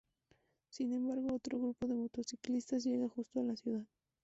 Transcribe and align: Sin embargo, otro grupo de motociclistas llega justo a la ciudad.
Sin 0.71 0.93
embargo, 0.95 1.35
otro 1.35 1.59
grupo 1.59 1.85
de 1.85 1.93
motociclistas 1.93 2.83
llega 2.85 3.07
justo 3.07 3.39
a 3.39 3.43
la 3.43 3.55
ciudad. 3.55 3.85